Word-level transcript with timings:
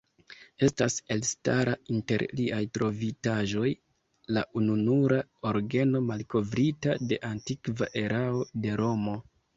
Estas 0.67 0.95
elstara 1.15 1.73
inter 1.95 2.23
liaj 2.39 2.61
trovitaĵoj 2.77 3.67
la 4.39 4.43
ununura 4.61 5.21
orgeno 5.51 6.03
malkovrita 6.09 6.97
de 7.13 7.21
antikva 7.33 7.93
erao 8.07 8.45
de 8.65 8.81
Romo. 8.85 9.19